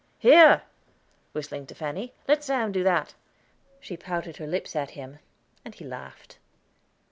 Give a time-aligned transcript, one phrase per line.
[0.17, 0.63] Here,"
[1.31, 3.13] whistling to Fanny, "let Sam do that."
[3.79, 5.19] She pouted her lips at him,
[5.63, 6.39] and he laughed.